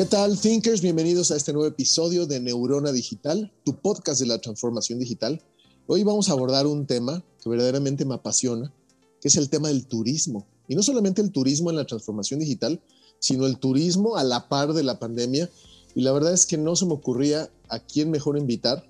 [0.00, 0.80] ¿Qué tal, Thinkers?
[0.80, 5.42] Bienvenidos a este nuevo episodio de Neurona Digital, tu podcast de la transformación digital.
[5.86, 8.72] Hoy vamos a abordar un tema que verdaderamente me apasiona,
[9.20, 10.46] que es el tema del turismo.
[10.68, 12.80] Y no solamente el turismo en la transformación digital,
[13.18, 15.50] sino el turismo a la par de la pandemia.
[15.94, 18.82] Y la verdad es que no se me ocurría a quién mejor invitar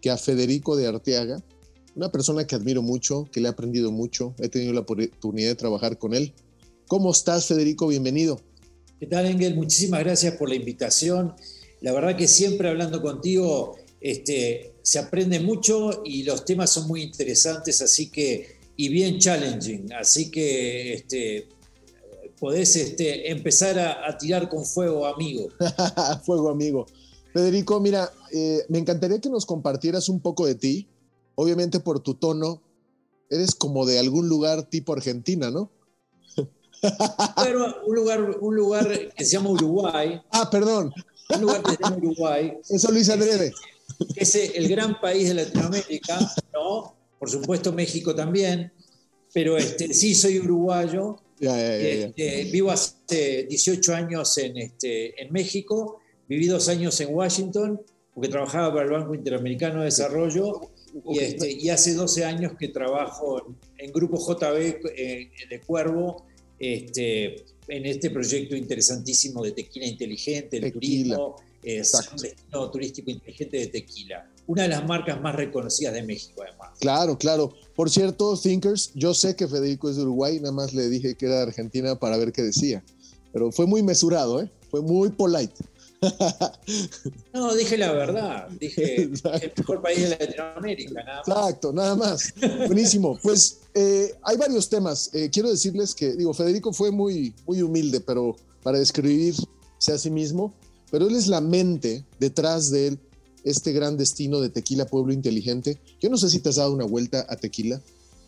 [0.00, 1.44] que a Federico de Arteaga,
[1.94, 5.56] una persona que admiro mucho, que le he aprendido mucho, he tenido la oportunidad de
[5.56, 6.32] trabajar con él.
[6.86, 7.86] ¿Cómo estás, Federico?
[7.86, 8.40] Bienvenido.
[8.98, 9.54] ¿Qué tal, Engel?
[9.54, 11.32] Muchísimas gracias por la invitación.
[11.80, 17.02] La verdad que siempre hablando contigo este, se aprende mucho y los temas son muy
[17.02, 21.48] interesantes, así que, y bien challenging, así que este,
[22.40, 25.48] podés este, empezar a, tirar con fuego, amigo.
[26.24, 26.86] fuego, amigo.
[27.32, 30.88] Federico, mira, eh, me encantaría que nos compartieras un poco de ti.
[31.36, 32.62] Obviamente por tu tono,
[33.30, 35.70] eres como de algún lugar tipo Argentina, ¿no?
[37.42, 40.20] Pero un lugar, un lugar que se llama Uruguay.
[40.30, 40.92] Ah, perdón.
[41.34, 42.54] Un lugar que se llama Uruguay.
[42.68, 43.52] Eso Luis Andrés.
[44.16, 46.18] Es, es el gran país de Latinoamérica,
[46.52, 46.94] ¿no?
[47.18, 48.72] Por supuesto México también,
[49.32, 51.16] pero este, sí soy uruguayo.
[51.40, 57.80] Este, vivo hace 18 años en, este, en México, viví dos años en Washington,
[58.14, 60.60] porque trabajaba para el Banco Interamericano de Desarrollo,
[61.06, 66.26] y, este, y hace 12 años que trabajo en, Grupo JB eh, de Cuervo,
[66.58, 73.58] este, en este proyecto interesantísimo de tequila inteligente, el turismo, es un destino turístico inteligente
[73.58, 74.30] de tequila.
[74.46, 76.70] Una de las marcas más reconocidas de México, además.
[76.80, 77.54] Claro, claro.
[77.74, 81.26] Por cierto, Thinkers, yo sé que Federico es de Uruguay, nada más le dije que
[81.26, 82.82] era de Argentina para ver qué decía.
[83.32, 84.50] Pero fue muy mesurado, ¿eh?
[84.70, 85.54] Fue muy polite.
[87.32, 88.48] No, dije la verdad.
[88.60, 89.10] Dije el
[89.56, 91.28] mejor país de Latinoamérica, nada más.
[91.28, 92.34] Exacto, nada más.
[92.66, 93.18] Buenísimo.
[93.22, 95.10] Pues eh, hay varios temas.
[95.14, 99.46] Eh, quiero decirles que, digo, Federico fue muy, muy humilde, pero para describirse
[99.86, 100.52] a sí mismo,
[100.90, 102.98] pero él es la mente detrás de
[103.44, 105.78] este gran destino de Tequila Pueblo Inteligente.
[106.00, 107.80] Yo no sé si te has dado una vuelta a Tequila,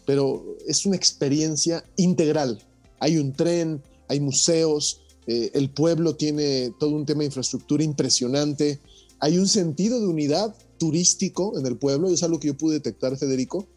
[0.07, 2.63] pero es una experiencia integral.
[3.01, 8.81] Hay un tren, hay museos, eh, el pueblo tiene todo un tema de infraestructura impresionante.
[9.21, 13.17] Hay un sentido de unidad turístico en el pueblo, es algo que yo pude detectar,
[13.17, 13.69] Federico.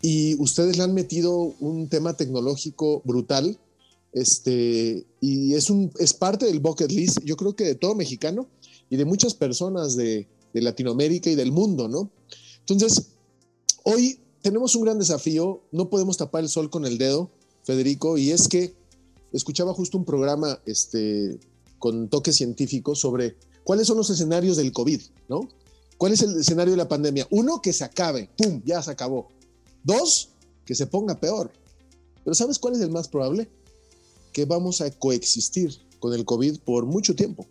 [0.00, 3.58] Y ustedes le han metido un tema tecnológico brutal.
[4.14, 8.48] Este, y es, un, es parte del bucket list, yo creo que de todo mexicano
[8.88, 12.10] y de muchas personas de, de Latinoamérica y del mundo, ¿no?
[12.60, 13.08] Entonces,
[13.82, 17.30] hoy tenemos un gran desafío, no podemos tapar el sol con el dedo,
[17.64, 18.72] Federico, y es que
[19.32, 21.38] escuchaba justo un programa este,
[21.78, 25.48] con toque científico sobre cuáles son los escenarios del COVID, ¿no?
[25.98, 27.26] ¿Cuál es el escenario de la pandemia?
[27.30, 28.60] Uno, que se acabe, ¡pum!
[28.64, 29.28] Ya se acabó.
[29.82, 30.30] Dos,
[30.64, 31.50] que se ponga peor.
[32.22, 33.48] Pero ¿sabes cuál es el más probable?
[34.32, 37.46] Que vamos a coexistir con el COVID por mucho tiempo.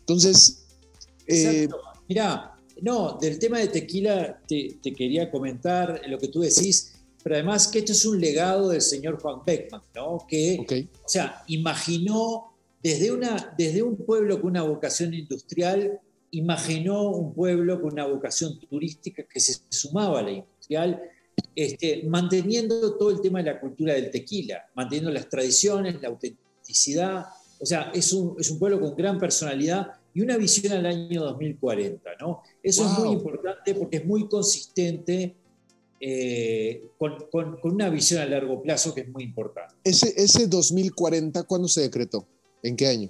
[0.00, 0.64] Entonces...
[1.26, 1.68] Eh,
[2.08, 6.93] Mira, no, del tema de tequila te, te, quería comentar lo que tú decís
[7.24, 10.26] pero además que esto es un legado del señor Juan Beckman, ¿no?
[10.28, 12.52] Que, o sea, imaginó
[12.82, 15.98] desde, una, desde un pueblo con una vocación industrial,
[16.32, 21.02] imaginó un pueblo con una vocación turística que se sumaba a la industrial,
[21.56, 27.24] este, manteniendo todo el tema de la cultura del tequila, manteniendo las tradiciones, la autenticidad.
[27.58, 31.22] O sea, es un, es un pueblo con gran personalidad y una visión al año
[31.22, 32.42] 2040, ¿no?
[32.62, 35.36] Eso es muy importante porque es muy consistente
[36.06, 39.74] eh, con, una visión a largo plazo que es muy importante.
[39.84, 42.28] Ese, ese 2040, ¿cuándo se decretó?
[42.62, 43.08] ¿En qué año?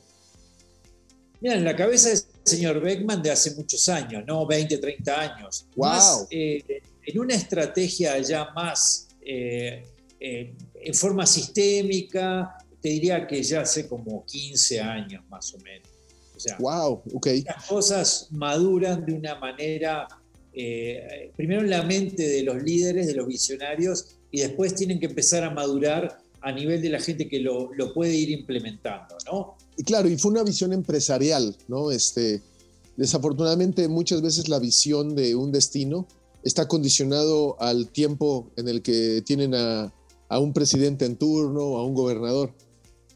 [1.41, 4.47] Mira, en la cabeza del señor Beckman de hace muchos años, ¿no?
[4.47, 5.67] 20, 30 años.
[5.75, 6.29] ¡Wow!
[6.31, 6.63] Eh,
[7.05, 9.83] en una estrategia ya más eh,
[10.21, 15.89] en forma sistémica, te diría que ya hace como 15 años más o menos.
[16.37, 17.27] O sea, wow, ok.
[17.45, 20.07] Las cosas maduran de una manera
[20.55, 25.07] eh, primero en la mente de los líderes, de los visionarios, y después tienen que
[25.07, 29.57] empezar a madurar a nivel de la gente que lo, puede ir implementando, ¿no?
[29.77, 31.91] Y claro, y fue una visión empresarial, ¿no?
[31.91, 32.43] Este,
[32.97, 36.07] desafortunadamente muchas veces la visión de un destino
[36.43, 39.93] está condicionado al tiempo en el que tienen a,
[40.29, 42.53] a un presidente en turno, a un gobernador.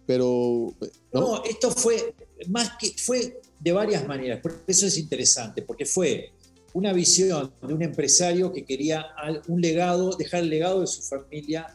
[0.06, 0.74] pero...
[1.12, 1.44] ¿no?
[1.44, 2.14] esto fue
[2.48, 6.32] más que fue de varias maneras, por eso es interesante, porque fue
[6.74, 9.06] una visión de un empresario que quería
[9.48, 11.66] un legado, dejar el legado de su familia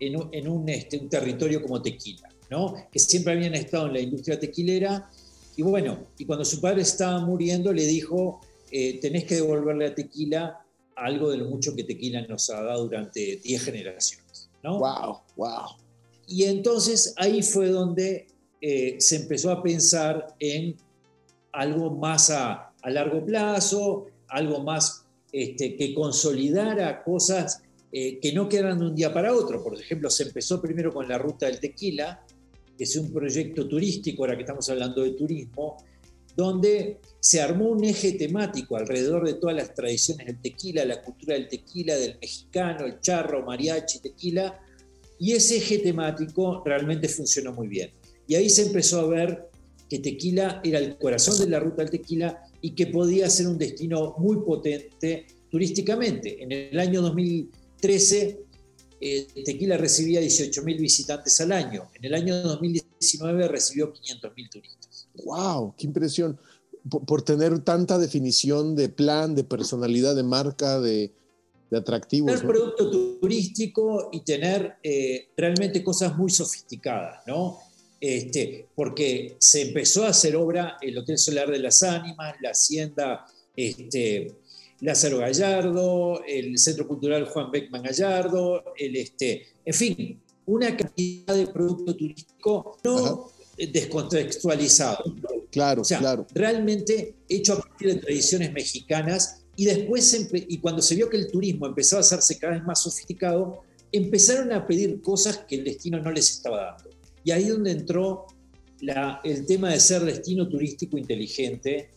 [0.00, 2.74] en un, este, un territorio como Tequila, ¿no?
[2.90, 5.08] que siempre habían estado en la industria tequilera.
[5.56, 8.40] Y bueno, y cuando su padre estaba muriendo, le dijo,
[8.70, 10.64] eh, tenés que devolverle a Tequila
[10.96, 14.50] algo de lo mucho que Tequila nos ha dado durante 10 generaciones.
[14.62, 14.78] ¿no?
[14.78, 15.66] Wow, wow.
[16.26, 18.26] Y entonces ahí fue donde
[18.60, 20.76] eh, se empezó a pensar en
[21.52, 28.48] algo más a, a largo plazo, algo más este, que consolidara cosas eh, que no
[28.48, 29.62] quedan de un día para otro.
[29.62, 32.24] Por ejemplo, se empezó primero con la ruta del tequila,
[32.76, 35.76] que es un proyecto turístico, ahora que estamos hablando de turismo,
[36.34, 41.34] donde se armó un eje temático alrededor de todas las tradiciones del tequila, la cultura
[41.34, 44.58] del tequila, del mexicano, el charro, mariachi, tequila,
[45.18, 47.90] y ese eje temático realmente funcionó muy bien.
[48.26, 49.50] Y ahí se empezó a ver
[49.92, 53.58] que Tequila era el corazón de la ruta del tequila y que podía ser un
[53.58, 56.42] destino muy potente turísticamente.
[56.42, 58.40] En el año 2013,
[59.02, 61.90] eh, Tequila recibía 18.000 visitantes al año.
[61.92, 65.08] En el año 2019 recibió 500.000 turistas.
[65.26, 65.74] ¡Wow!
[65.76, 66.38] ¡Qué impresión!
[66.88, 71.12] Por, tener tanta definición de plan, de personalidad, de marca, de,
[71.70, 72.32] de atractivos.
[72.32, 77.58] Tener producto turístico y tener eh, realmente cosas muy sofisticadas, ¿no?
[78.04, 83.24] Este, porque se empezó a hacer obra el Hotel Solar de las Ánimas, la Hacienda
[83.54, 84.34] este,
[84.80, 91.46] Lázaro Gallardo, el Centro Cultural Juan Beckman Gallardo, el, este, en fin, una cantidad de
[91.46, 95.04] producto turístico no descontextualizado.
[95.52, 96.26] Claro, claro.
[96.34, 101.30] Realmente hecho a partir de tradiciones mexicanas y después, y cuando se vio que el
[101.30, 103.62] turismo empezaba a hacerse cada vez más sofisticado,
[103.92, 106.91] empezaron a pedir cosas que el destino no les estaba dando.
[107.24, 108.26] Y ahí es donde entró
[109.24, 111.90] el tema de ser destino turístico inteligente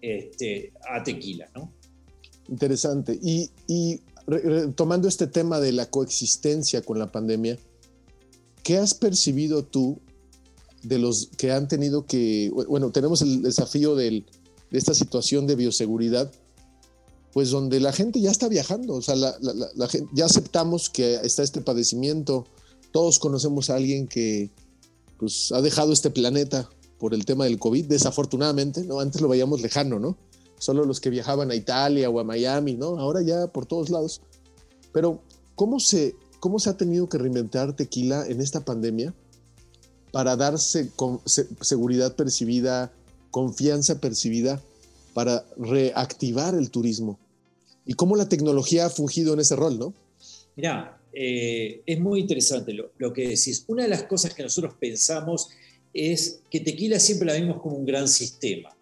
[0.00, 1.72] este, a Tequila, ¿no?
[2.48, 3.18] Interesante.
[3.22, 3.50] Y,
[4.74, 7.58] tomando este tema de la coexistencia con la pandemia,
[8.62, 10.00] ¿qué has percibido tú
[10.82, 14.24] de los que han tenido que, bueno, tenemos el desafío de
[14.70, 16.30] esta situación de bioseguridad,
[17.32, 19.14] pues donde la gente ya está viajando, o sea,
[20.14, 22.46] ya aceptamos que está este padecimiento,
[22.92, 24.50] todos conocemos a alguien que,
[25.18, 26.68] pues ha dejado este planeta
[26.98, 29.00] por el tema del COVID, desafortunadamente, ¿no?
[29.00, 30.16] Antes lo veíamos lejano, ¿no?
[30.58, 32.98] Solo los que viajaban a Italia o a Miami, ¿no?
[32.98, 34.22] Ahora ya por todos lados.
[34.92, 35.20] Pero,
[35.54, 39.14] ¿cómo se, cómo se ha tenido que reinventar tequila en esta pandemia
[40.12, 42.92] para darse con, seguridad percibida,
[43.30, 44.62] confianza percibida,
[45.12, 47.18] para reactivar el turismo?
[47.84, 49.92] ¿Y cómo la tecnología ha fungido en ese rol, no?
[50.56, 53.64] Mira, eh, es muy interesante lo, que decís.
[53.68, 55.48] Una de las cosas que nosotros pensamos
[55.94, 58.76] es que tequila siempre la vemos como un gran sistema.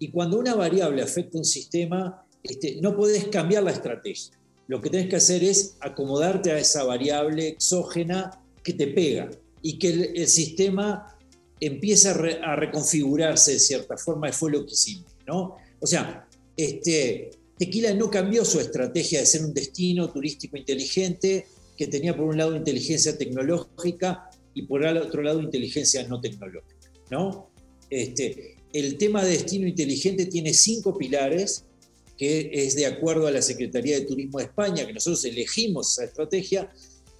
[0.00, 4.36] Y cuando una variable afecta un sistema, este, no podés cambiar la estrategia.
[4.66, 9.30] Lo que tenés que hacer es acomodarte a esa variable exógena que te pega
[9.62, 11.16] y que el, sistema
[11.60, 15.12] empieza a, reconfigurarse de cierta forma, y fue lo que hicimos.
[15.28, 15.54] ¿no?
[15.78, 21.46] O sea, este, Tequila no cambió su estrategia de ser un destino turístico inteligente,
[21.78, 26.90] que tenía por un lado inteligencia tecnológica y por el otro lado inteligencia no tecnológica.
[27.10, 27.50] ¿no?
[27.88, 31.64] Este, el tema de destino inteligente tiene cinco pilares,
[32.16, 36.04] que es de acuerdo a la Secretaría de Turismo de España, que nosotros elegimos esa
[36.04, 36.68] estrategia,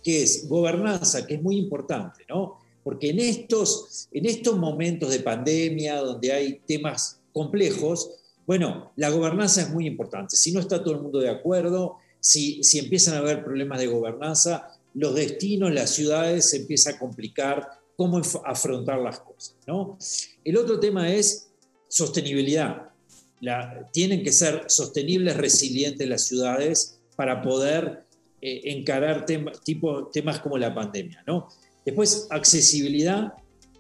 [0.02, 2.58] que es gobernanza, que es muy importante, ¿no?
[2.82, 8.10] Porque en estos, en estos momentos de pandemia, donde hay temas complejos,
[8.44, 10.34] bueno, la gobernanza es muy importante.
[10.34, 14.68] Si no está todo el mundo de acuerdo, si, empiezan a haber problemas de gobernanza,
[14.94, 19.56] los destinos, las ciudades, se empieza a complicar cómo afrontar las cosas.
[19.66, 19.98] ¿no?
[20.44, 21.50] El otro tema es
[21.88, 22.90] sostenibilidad.
[23.92, 28.04] tienen que ser sostenibles, resilientes las ciudades para poder
[28.40, 31.22] eh, encarar temas como la pandemia.
[31.26, 31.48] ¿no?
[31.84, 33.34] Después, accesibilidad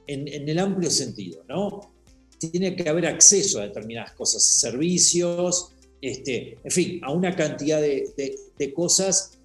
[0.06, 1.44] en, en, el amplio sentido.
[1.48, 1.92] ¿no?
[2.38, 8.34] Tiene que haber acceso a determinadas cosas, servicios, este, en fin, a una cantidad de,
[8.74, 9.38] cosas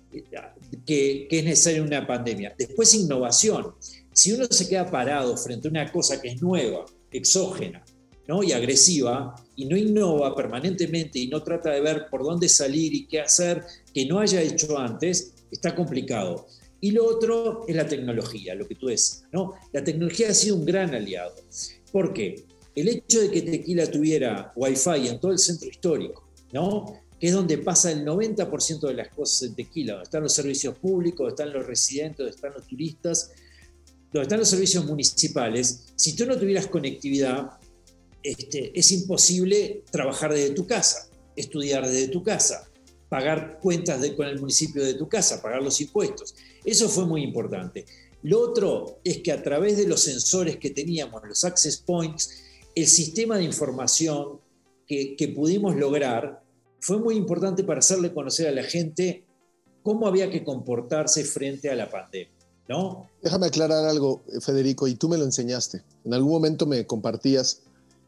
[0.86, 2.53] que, es necesaria en una pandemia.
[2.57, 3.74] Después, innovación.
[4.12, 7.83] Si uno se queda parado frente a una cosa que es nueva, exógena
[8.27, 8.43] ¿no?
[8.43, 13.05] y agresiva, y no innova permanentemente y no trata de ver por dónde salir y
[13.05, 16.48] qué hacer que no haya hecho antes, está complicado.
[16.81, 19.24] Y lo otro es la tecnología, lo que tú decías.
[19.31, 19.53] ¿no?
[19.72, 21.36] La tecnología ha sido un gran aliado.
[21.91, 22.43] ¿Por qué?
[22.75, 27.03] El hecho de que Tequila tuviera Wi-Fi en todo el centro histórico, ¿no?
[27.24, 30.77] que es donde pasa el 90% de las cosas en Tequila, donde están los servicios
[30.77, 33.31] públicos, donde están los residentes, donde están los turistas,
[34.12, 37.51] donde están los servicios municipales, si tú no tuvieras conectividad,
[38.22, 42.69] este, es imposible trabajar desde tu casa, estudiar desde tu casa,
[43.07, 46.36] pagar cuentas con el municipio de tu casa, pagar los impuestos.
[46.65, 47.86] Eso fue muy importante.
[48.24, 52.43] Lo otro es que a través de los sensores que teníamos, los access points,
[52.75, 54.41] el sistema de información
[54.86, 56.42] que, que pudimos lograr
[56.83, 59.25] fue muy importante para hacerle conocer a la gente
[59.83, 62.33] cómo había que comportarse frente a la pandemia.
[62.67, 63.07] ¿no?
[63.21, 65.83] Déjame aclarar algo, Federico, y tú me lo enseñaste.
[66.03, 67.61] En algún momento me compartías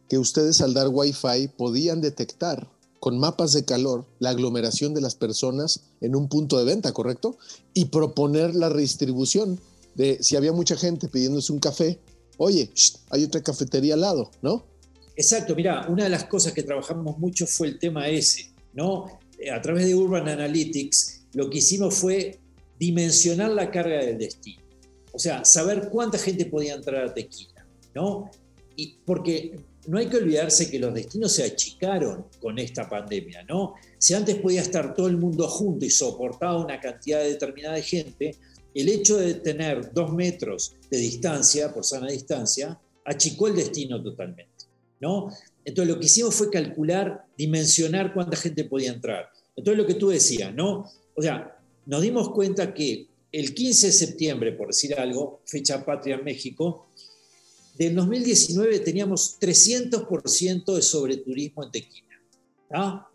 [0.09, 5.15] que ustedes al dar Wi-Fi podían detectar con mapas de calor la aglomeración de las
[5.15, 7.37] personas en un punto de venta, ¿correcto?
[7.73, 9.57] Y proponer la redistribución
[9.95, 12.01] de si había mucha gente pidiéndose un café,
[12.37, 12.69] oye,
[13.09, 14.65] hay otra cafetería al lado, ¿no?
[15.15, 19.19] Exacto, mira, una de las cosas que trabajamos mucho fue el tema ese, ¿no?
[19.39, 22.39] Eh, a través de Urban Analytics, lo que hicimos fue
[22.77, 24.61] dimensionar la carga del destino.
[25.11, 28.29] O sea, saber cuánta gente podía entrar a Tequila, ¿no?
[28.75, 29.55] Y porque
[29.87, 33.75] no hay que olvidarse que los destinos se achicaron con esta pandemia, ¿no?
[33.97, 38.35] Si antes podía estar todo el mundo junto y soportaba una cantidad determinada de gente,
[38.73, 44.54] el hecho de tener dos metros de distancia, por sana distancia, achicó el destino totalmente.
[44.99, 45.29] ¿No?
[45.63, 49.29] Entonces lo que hicimos fue calcular, dimensionar cuánta gente podía entrar.
[49.55, 50.89] Entonces lo que tú decías, ¿no?
[51.15, 56.15] O sea, nos dimos cuenta que el 15 de septiembre, por decir algo, fecha patria
[56.15, 56.87] en México,
[57.77, 63.07] del 2019 teníamos 300% de sobreturismo en Tequila,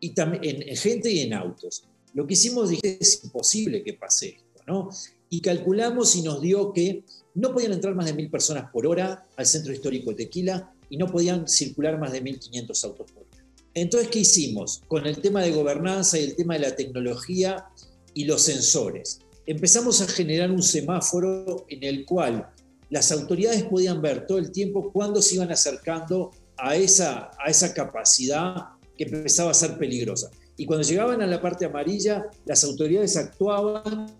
[0.00, 1.84] y también en, gente y en autos.
[2.14, 4.90] Lo que hicimos dije es imposible que pase esto.
[5.28, 9.28] Y calculamos y nos dio que no podían entrar más de mil personas por hora
[9.36, 13.44] al centro histórico de Tequila y no podían circular más de 1.500 autos por hora.
[13.72, 14.82] Entonces, ¿qué hicimos?
[14.88, 17.66] Con el tema de gobernanza y el tema de la tecnología
[18.12, 19.20] y los sensores.
[19.46, 22.50] Empezamos a generar un semáforo en el cual
[22.90, 27.72] las autoridades podían ver todo el tiempo cuándo se iban acercando a esa, a esa
[27.72, 30.30] capacidad que empezaba a ser peligrosa.
[30.56, 34.18] Y cuando llegaban a la parte amarilla, las autoridades actuaban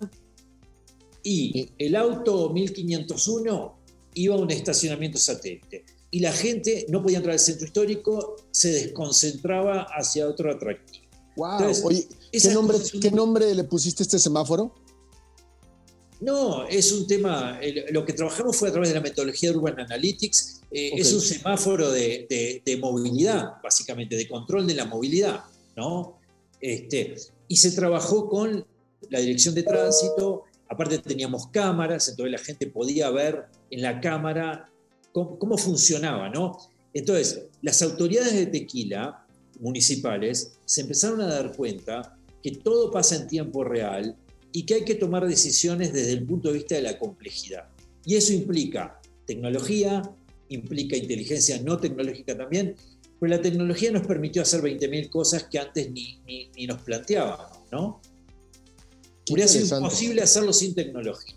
[1.23, 3.79] y el auto 1501
[4.15, 8.73] iba a un estacionamiento satélite y la gente no podía entrar al centro histórico, se
[8.73, 11.07] desconcentraba hacia otro atractivo.
[11.37, 11.73] Wow.
[11.85, 14.75] Oye, ¿qué nombre, ¿qué nombre le pusiste a este semáforo?
[16.21, 17.59] No, es un tema,
[17.93, 21.21] lo que trabajamos fue a través de la metodología de Urban Analytics, eh, es un
[21.21, 25.45] semáforo de, de, movilidad, básicamente, de control de la movilidad,
[25.77, 26.19] ¿no?
[26.61, 27.15] Este,
[27.49, 28.67] y se trabajó con
[29.09, 34.71] la dirección de tránsito, Aparte teníamos cámaras, entonces la gente podía ver en la cámara
[35.13, 36.59] cómo, funcionaba, ¿no?
[36.93, 39.27] Entonces, las autoridades de tequila
[39.61, 44.17] municipales se empezaron a dar cuenta que todo pasa en tiempo real
[44.53, 47.69] y que hay que tomar decisiones desde el punto de vista de la complejidad.
[48.05, 50.03] Y eso implica tecnología,
[50.49, 52.75] implica inteligencia no tecnológica también,
[53.21, 57.59] pero la tecnología nos permitió hacer 20.000 cosas que antes ni, ni, ni nos planteábamos,
[57.71, 58.01] ¿no?
[59.31, 61.37] Hubiera sido imposible hacerlo sin tecnología.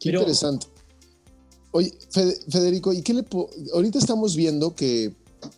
[0.00, 0.68] Qué interesante.
[1.70, 3.24] Oye, Federico, ¿y qué le
[3.74, 5.14] ahorita estamos viendo que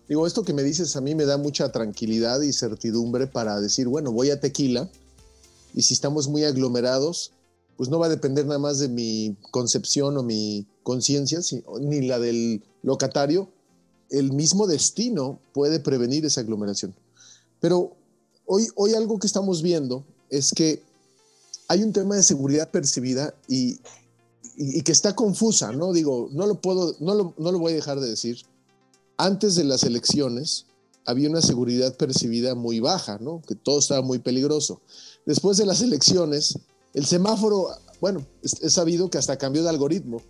[0.08, 3.88] digo, esto que me dices a mí me da mucha tranquilidad y certidumbre para decir,
[3.88, 4.90] bueno, voy a Tequila
[5.74, 7.32] y si estamos muy aglomerados,
[7.76, 11.40] pues no va a depender nada más de mi concepción o mi conciencia,
[11.80, 13.48] ni la del locatario.
[14.10, 16.94] El mismo destino puede prevenir esa aglomeración.
[17.60, 17.96] Pero
[18.46, 20.82] hoy, hoy algo que estamos viendo es que
[21.68, 23.78] hay un tema de seguridad percibida y,
[24.82, 25.92] que está confusa, ¿no?
[25.92, 28.42] Digo, no lo puedo, no lo, no lo voy a dejar de decir.
[29.16, 30.66] Antes de las elecciones
[31.06, 33.42] había una seguridad percibida muy baja, ¿no?
[33.46, 34.80] Que todo estaba muy peligroso.
[35.26, 36.58] Después de las elecciones,
[36.94, 37.68] el semáforo,
[38.00, 40.20] bueno, es, sabido que hasta cambió de algoritmo,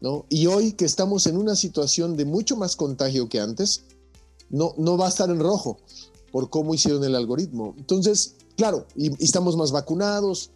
[0.00, 0.26] ¿no?
[0.28, 3.84] Y hoy que estamos en una situación de mucho más contagio que antes,
[4.50, 5.78] no, no va a estar en rojo
[6.30, 7.74] por cómo hicieron el algoritmo.
[7.78, 10.50] Entonces, claro, y estamos más vacunados,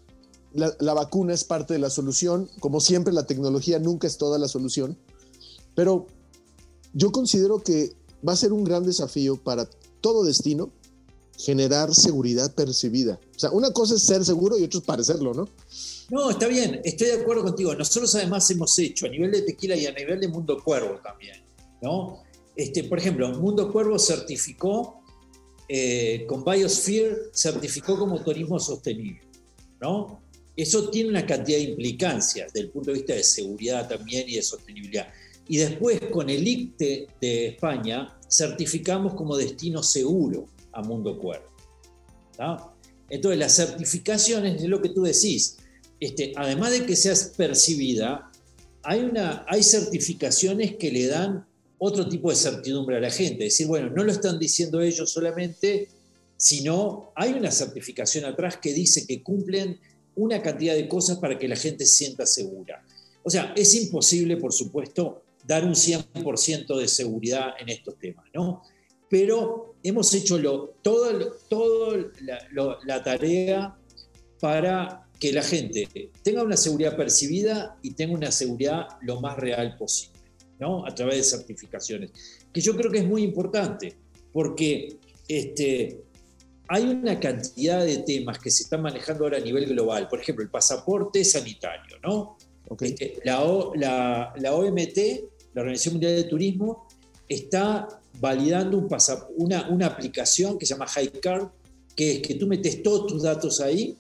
[0.52, 2.50] la, vacuna es parte de la solución.
[2.60, 4.98] Como siempre, la tecnología nunca es toda la solución.
[5.74, 6.06] Pero
[6.92, 7.94] yo considero que
[8.26, 9.68] va a ser un gran desafío para
[10.00, 10.72] todo destino
[11.38, 13.18] generar seguridad percibida.
[13.34, 15.48] O sea, una cosa es ser seguro y otra es parecerlo, ¿no?
[16.10, 17.74] No, está bien, estoy de acuerdo contigo.
[17.74, 21.42] Nosotros además hemos hecho a nivel de tequila y a nivel de Mundo Cuervo también,
[21.80, 22.22] ¿no?
[22.54, 25.02] Este, por ejemplo, Mundo Cuervo certificó,
[25.68, 29.22] eh, con Biosphere, certificó como turismo sostenible,
[29.80, 30.20] ¿no?
[30.62, 34.36] Eso tiene una cantidad de implicancias desde el punto de vista de seguridad también y
[34.36, 35.08] de sostenibilidad.
[35.48, 41.50] Y después con el ICTE de España certificamos como destino seguro a Mundo Cuervo.
[43.08, 45.56] Entonces las certificaciones es lo que tú decís.
[45.98, 48.30] Este, además de que seas percibida,
[48.82, 51.46] hay, una, hay certificaciones que le dan
[51.78, 53.46] otro tipo de certidumbre a la gente.
[53.46, 55.88] Es decir, bueno, no lo están diciendo ellos solamente,
[56.36, 59.80] sino hay una certificación atrás que dice que cumplen
[60.20, 62.84] una cantidad de cosas para que la gente se sienta segura.
[63.22, 68.62] O sea, es imposible, por supuesto, dar un 100% de seguridad en estos temas, ¿no?
[69.08, 73.76] Pero hemos hecho lo, todo, todo la, la tarea
[74.40, 75.88] para que la gente
[76.22, 80.20] tenga una seguridad percibida y tenga una seguridad lo más real posible,
[80.58, 80.86] ¿no?
[80.86, 82.10] A través de certificaciones,
[82.52, 83.96] que yo creo que es muy importante,
[84.32, 84.98] porque
[85.28, 86.02] este,
[86.72, 90.44] hay una cantidad de temas que se están manejando ahora a nivel global, por ejemplo,
[90.44, 92.36] el pasaporte sanitario, ¿no?
[92.78, 94.98] Este, la, la, OMT,
[95.52, 96.86] la Organización Mundial de Turismo,
[97.28, 97.88] está
[98.20, 98.88] validando un
[99.38, 101.48] una, una aplicación que se llama HiCard,
[101.96, 103.96] que es que tú metes todos tus datos ahí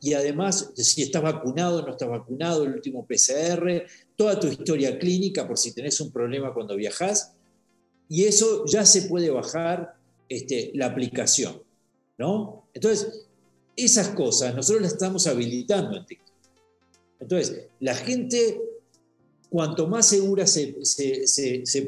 [0.00, 3.84] y además si estás vacunado o no estás vacunado, el último PCR,
[4.16, 7.34] toda tu historia clínica por si tenés un problema cuando viajas,
[8.08, 11.63] y eso ya se puede bajar este, la aplicación.
[12.18, 13.26] Entonces,
[13.76, 16.34] esas cosas nosotros las estamos habilitando en TikTok.
[17.20, 18.60] Entonces, la gente,
[19.48, 20.74] cuanto más segura se,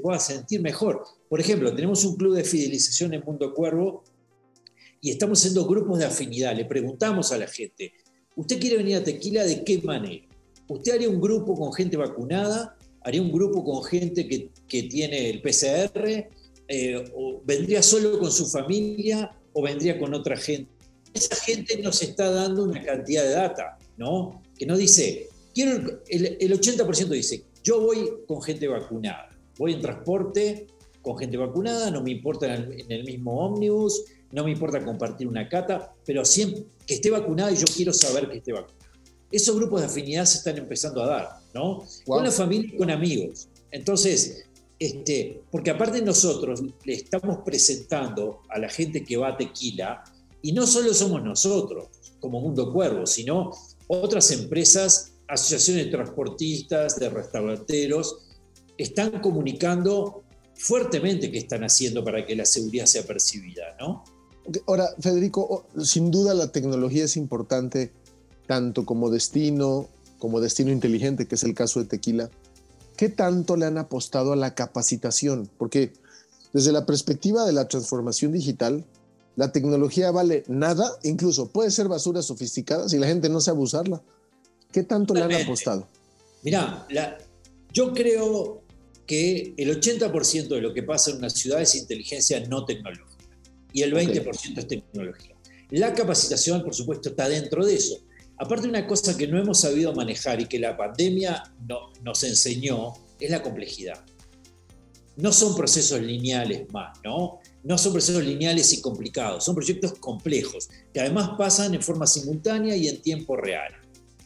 [0.02, 1.04] pueda sentir, mejor.
[1.28, 4.02] Por ejemplo, tenemos un club de fidelización en Mundo Cuervo
[5.00, 6.56] y estamos haciendo grupos de afinidad.
[6.56, 7.92] Le preguntamos a la gente,
[8.35, 10.26] ¿usted quiere venir a Tequila de qué manera?
[10.68, 12.76] ¿Usted haría un grupo con gente vacunada?
[13.02, 16.28] ¿Haría un grupo con gente que, tiene el PCR?
[16.68, 19.30] Eh, ¿O vendría solo con su familia?
[19.57, 20.71] O vendría con otra gente.
[21.15, 24.43] Esa gente nos está dando una cantidad de data, ¿no?
[24.59, 30.67] Que no dice, quiero el, 80% dice, yo voy con gente vacunada, voy en transporte
[31.01, 35.49] con gente vacunada, no me importa en el, mismo ómnibus, no me importa compartir una
[35.49, 38.77] cata, pero siempre que esté vacunada y yo quiero saber que esté vacunada.
[39.33, 41.83] Esos grupos de afinidad se están empezando a dar, ¿no?
[42.05, 43.49] Con la familia y con amigos.
[43.71, 44.46] Entonces,
[44.78, 50.05] este, porque aparte nosotros le estamos presentando a la gente que va a tequila,
[50.42, 51.88] y no solo somos nosotros,
[52.20, 53.51] como Mundo Cuervo, sino
[53.88, 58.18] otras empresas, asociaciones de transportistas, de restauranteros,
[58.77, 60.22] están comunicando
[60.55, 64.05] fuertemente qué están haciendo para que la seguridad sea percibida, ¿no?
[64.66, 67.92] Ahora, Federico, sin duda la tecnología es importante
[68.46, 72.31] tanto como destino, como destino inteligente, que es el caso de Tequila,
[72.96, 75.48] ¿qué tanto le han apostado a la capacitación?
[75.59, 75.92] Porque
[76.52, 78.85] desde la perspectiva de la transformación digital,
[79.37, 84.02] la tecnología vale nada, incluso puede ser basura sofisticada si la gente no sabe usarla.
[84.72, 85.87] ¿Qué tanto le han apostado?
[86.42, 86.87] Mira,
[87.72, 88.62] yo creo
[89.06, 93.06] que el 80% de lo que pasa en una ciudad es inteligencia no tecnológica
[93.72, 95.35] y el 20% es tecnología.
[95.70, 98.00] La capacitación, por supuesto, está dentro de eso.
[98.38, 102.92] Aparte, una cosa que no hemos sabido manejar y que la pandemia no, nos enseñó
[103.18, 104.05] es la complejidad.
[105.16, 107.40] No son procesos lineales más, ¿no?
[107.64, 112.77] No son procesos lineales y complicados, son proyectos complejos, que además pasan en forma simultánea
[112.77, 113.75] y en tiempo real,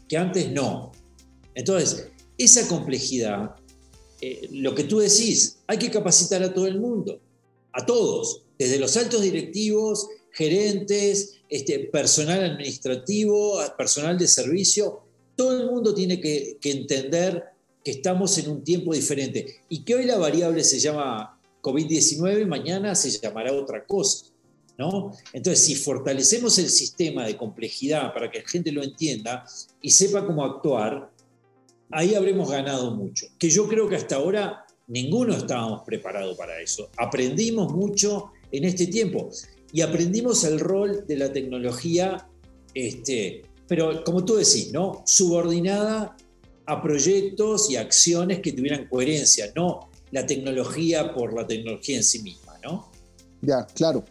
[0.08, 0.90] que antes no.
[1.54, 3.54] Entonces, esa complejidad,
[4.20, 7.20] eh, lo que tú decís, hay que capacitar a todo el mundo,
[7.72, 15.00] a todos, desde los altos directivos, gerentes, este, personal administrativo, personal de servicio,
[15.34, 17.44] todo el mundo tiene que, entender
[17.84, 22.44] que estamos en un tiempo diferente y que hoy la variable se llama COVID-19 y
[22.44, 24.26] mañana se llamará otra cosa.
[24.78, 25.12] ¿no?
[25.32, 29.44] Entonces, si fortalecemos el sistema de complejidad para que la gente lo entienda
[29.82, 31.10] y sepa cómo actuar,
[31.90, 33.26] ahí habremos ganado mucho.
[33.38, 36.90] Que yo creo que hasta ahora ninguno estábamos preparados para eso.
[36.96, 39.30] Aprendimos mucho en este tiempo
[39.72, 42.28] y aprendimos el rol de la tecnología,
[42.74, 45.02] este, pero como tú decís, ¿no?
[45.06, 46.16] subordinada
[46.66, 52.22] a proyectos y acciones que tuvieran coherencia, no la tecnología por la tecnología en sí
[52.22, 52.90] misma, ¿no?
[53.42, 54.04] Ya, claro.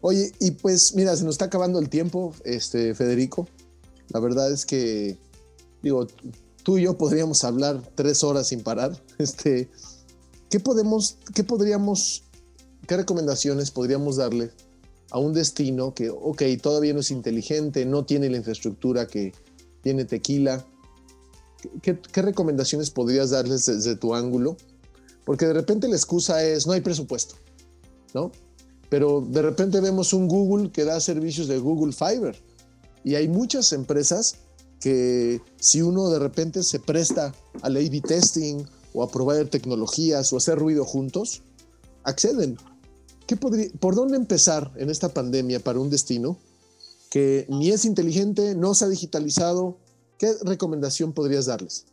[0.00, 3.48] Oye, y pues mira, se nos está acabando el tiempo, este, Federico.
[4.08, 5.18] La verdad es que,
[5.82, 6.06] digo,
[6.62, 9.00] tú y yo podríamos hablar tres horas sin parar.
[9.18, 9.68] Este,
[10.48, 12.22] ¿qué podemos, qué podríamos,
[12.86, 14.50] qué recomendaciones podríamos darle
[15.10, 19.32] a un destino que, ok, todavía no es inteligente, no tiene la infraestructura que
[19.82, 20.64] tiene tequila.
[21.82, 24.56] ¿Qué, recomendaciones podrías darles desde tu ángulo?
[25.24, 27.34] Porque de repente la excusa es, no hay presupuesto,
[28.14, 28.32] ¿no?
[28.88, 32.36] Pero de repente vemos un Google que da servicios de Google Fiber
[33.04, 34.36] y hay muchas empresas
[34.80, 40.38] que si uno de repente se presta al A-B testing o a probar tecnologías o
[40.38, 41.42] hacer ruido juntos,
[42.04, 42.56] acceden
[43.36, 46.38] ¿Por dónde empezar en esta pandemia para un destino
[47.10, 49.78] que ni es inteligente, no se ha digitalizado?
[50.18, 51.86] ¿Qué recomendación podrías darles?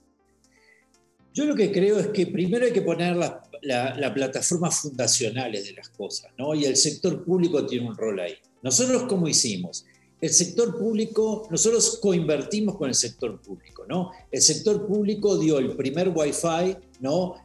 [1.33, 5.73] Yo lo que creo es que primero hay que poner las la, plataformas fundacionales de
[5.73, 6.55] las cosas, ¿no?
[6.55, 8.33] Y el sector público tiene un rol ahí.
[8.61, 9.85] Nosotros, ¿cómo hicimos?
[10.19, 14.11] El sector público, nosotros coinvertimos con el sector público, ¿no?
[14.31, 17.35] El sector público dio el primer Wi-Fi, ¿no?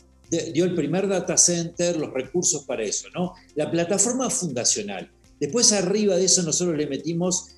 [0.53, 3.35] Dio el primer data center, los recursos para eso, ¿no?
[3.55, 5.11] La plataforma fundacional.
[5.39, 7.49] Después arriba de eso nosotros le metimos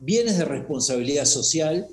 [0.00, 1.86] bienes de responsabilidad social,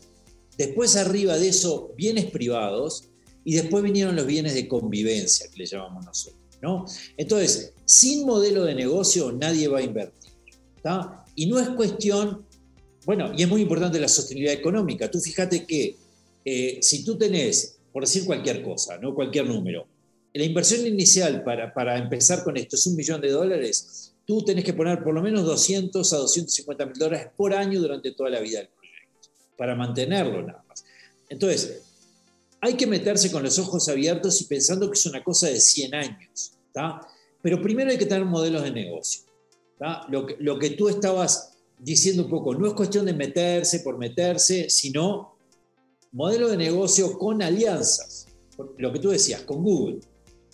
[0.57, 3.09] después arriba de eso bienes privados
[3.43, 6.85] y después vinieron los bienes de convivencia, que le llamamos nosotros, ¿no?
[7.15, 10.31] Entonces, sin modelo de negocio nadie va a invertir,
[11.35, 12.45] Y no es cuestión,
[13.05, 15.09] bueno, y es muy importante la sostenibilidad económica.
[15.09, 15.97] Tú fíjate que
[16.43, 19.13] eh, si tú tenés, por decir cualquier cosa, ¿no?
[19.13, 19.87] Cualquier número,
[20.37, 24.65] la inversión inicial para, para empezar con esto es un millón de dólares, tú tenés
[24.65, 28.41] que poner por lo menos 200 a 250 mil dólares por año durante toda la
[28.41, 30.83] vida del proyecto, para mantenerlo nada más.
[31.29, 31.83] Entonces,
[32.59, 35.95] hay que meterse con los ojos abiertos y pensando que es una cosa de 100
[35.95, 36.51] años,
[37.41, 39.23] pero primero hay que tener modelos de negocio.
[40.09, 44.69] Lo, lo que tú estabas diciendo un poco, no es cuestión de meterse por meterse,
[44.69, 45.37] sino
[46.11, 48.27] modelo de negocio con alianzas.
[48.77, 49.99] Lo que tú decías, con Google,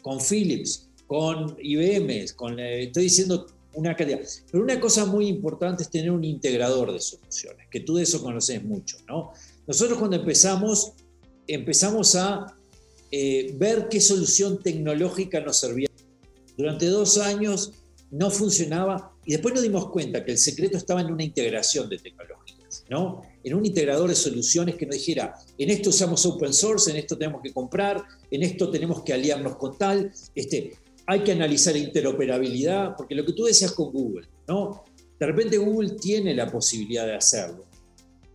[0.02, 4.22] con Philips, con IBM, eh, estoy diciendo una calidad.
[4.52, 8.22] Pero una cosa muy importante es tener un integrador de soluciones, que tú de eso
[8.22, 9.32] conoces mucho, ¿no?
[9.68, 10.94] Nosotros cuando empezamos,
[11.48, 12.58] empezamos a
[13.12, 15.90] eh, ver qué solución tecnológica nos servía.
[16.58, 17.74] Durante dos años
[18.10, 21.98] no funcionaba y después nos dimos cuenta que el secreto estaba en una integración de
[21.98, 23.22] tecnologías, ¿no?
[23.43, 27.17] En un integrador de soluciones que nos dijera, en esto usamos open source, en esto
[27.17, 30.73] tenemos que comprar, en esto tenemos que aliarnos con tal, este,
[31.08, 34.84] hay que analizar interoperabilidad, porque lo que tú decías con Google, ¿no?
[35.19, 37.65] De repente Google tiene la posibilidad de hacerlo,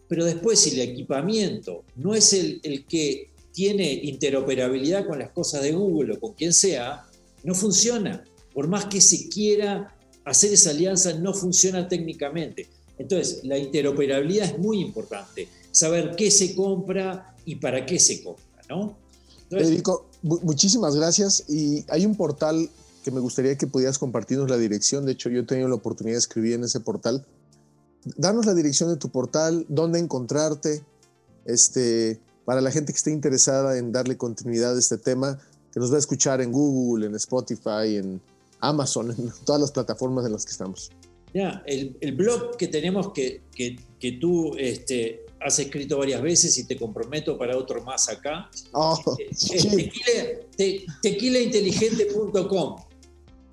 [0.09, 5.62] pero después si el equipamiento no es el, el que tiene interoperabilidad con las cosas
[5.62, 7.07] de Google o con quien sea,
[7.42, 8.23] no funciona.
[8.53, 12.69] Por más que se quiera hacer esa alianza, no funciona técnicamente.
[12.99, 18.63] Entonces, la interoperabilidad es muy importante, saber qué se compra y para qué se compra,
[18.69, 18.97] ¿no?
[19.51, 21.45] Federico, muchísimas gracias.
[21.49, 22.69] Y hay un portal
[23.05, 25.05] que me gustaría que pudieras compartirnos la dirección.
[25.07, 27.25] De hecho, yo he tenido la oportunidad de escribir en ese portal.
[28.17, 30.83] Danos la dirección de tu portal, dónde encontrarte,
[31.45, 35.39] este, para la gente que esté interesada en darle continuidad a este tema,
[35.73, 38.21] que nos va a escuchar en Google, en Spotify, en
[38.61, 40.91] Amazon, en todas las plataformas en las que estamos.
[41.37, 46.64] Ya, el, blog que tenemos que, que, que tú este, has escrito varias veces y
[46.64, 48.51] te comprometo para otro más acá.
[48.72, 48.99] Oh,
[51.03, 52.77] tequilainteligente.com.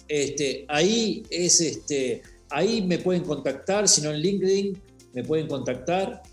[0.08, 6.24] Este, ahí es este, ahí me pueden contactar, si no en LinkedIn me pueden contactar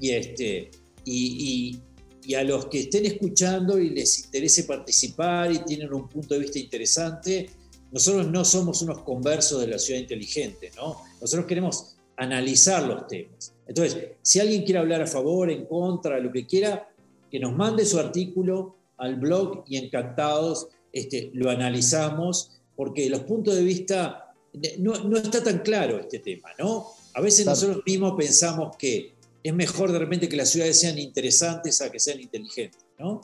[0.00, 0.72] y este
[1.04, 1.78] y,
[2.24, 6.40] y, a los que estén escuchando y les interese participar y tienen un punto de
[6.40, 7.48] vista interesante,
[7.96, 11.00] nosotros no somos unos conversos de la ciudad inteligente, ¿no?
[11.18, 13.54] Nosotros queremos analizar los temas.
[13.66, 16.90] Entonces, si alguien quiere hablar a favor, en contra, lo que quiera,
[17.30, 23.54] que nos mande su artículo al blog y encantados este, lo analizamos, porque los puntos
[23.54, 24.34] de vista,
[24.78, 26.88] no, está tan claro este tema, ¿no?
[27.14, 31.80] A veces nosotros mismos pensamos que es mejor de repente que las ciudades sean interesantes
[31.80, 33.22] a que sean inteligentes, ¿no?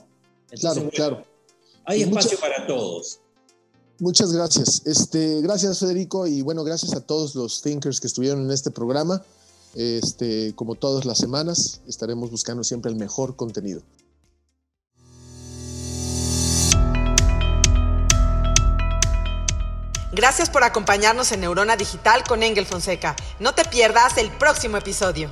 [0.59, 1.27] claro, claro.
[1.85, 3.21] Hay espacio para todos.
[4.03, 4.83] Muchas gracias.
[4.85, 9.23] Este, gracias, Federico, y bueno, gracias a todos los thinkers que estuvieron en este programa.
[9.77, 13.81] Este, como todas las semanas, estaremos buscando siempre el mejor contenido.
[20.11, 23.15] Gracias por acompañarnos en Neurona Digital con Engel Fonseca.
[23.39, 25.31] No te pierdas el próximo episodio.